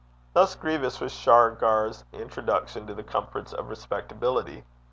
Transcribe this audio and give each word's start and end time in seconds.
Thus 0.33 0.55
grievous 0.55 0.99
was 0.99 1.11
Shargar's 1.11 2.05
introduction 2.11 2.87
to 2.87 2.95
the 2.95 3.03
comforts 3.03 3.53
of 3.53 3.69
respectability. 3.69 4.63